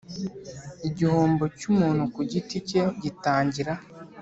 [0.87, 3.73] Igihombo cy umuntu ku giti cye gitangira